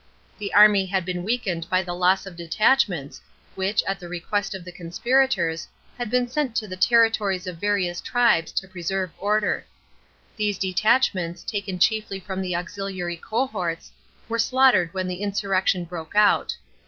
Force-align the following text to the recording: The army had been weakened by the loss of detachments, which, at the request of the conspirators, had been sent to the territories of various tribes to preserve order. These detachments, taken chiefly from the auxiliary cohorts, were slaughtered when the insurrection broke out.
The 0.39 0.51
army 0.55 0.87
had 0.87 1.05
been 1.05 1.23
weakened 1.23 1.69
by 1.69 1.83
the 1.83 1.93
loss 1.93 2.25
of 2.25 2.35
detachments, 2.35 3.21
which, 3.53 3.83
at 3.83 3.99
the 3.99 4.07
request 4.09 4.55
of 4.55 4.65
the 4.65 4.71
conspirators, 4.71 5.67
had 5.95 6.09
been 6.09 6.27
sent 6.27 6.55
to 6.55 6.67
the 6.67 6.75
territories 6.75 7.45
of 7.45 7.57
various 7.59 8.01
tribes 8.01 8.51
to 8.53 8.67
preserve 8.67 9.11
order. 9.19 9.63
These 10.37 10.57
detachments, 10.57 11.43
taken 11.43 11.77
chiefly 11.77 12.19
from 12.19 12.41
the 12.41 12.55
auxiliary 12.55 13.17
cohorts, 13.17 13.91
were 14.27 14.39
slaughtered 14.39 14.91
when 14.91 15.07
the 15.07 15.21
insurrection 15.21 15.85
broke 15.85 16.15
out. 16.15 16.57